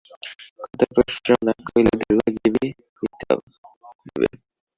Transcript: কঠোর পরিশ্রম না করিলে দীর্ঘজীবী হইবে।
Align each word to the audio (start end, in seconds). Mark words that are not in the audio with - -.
কঠোর 0.71 0.89
পরিশ্রম 0.95 1.39
না 1.47 1.53
করিলে 1.65 1.93
দীর্ঘজীবী 1.99 2.67
হইবে। 2.97 4.27